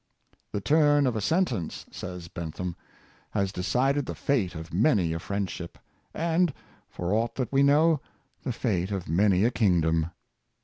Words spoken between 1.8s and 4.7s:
says Bentham," has decided the fate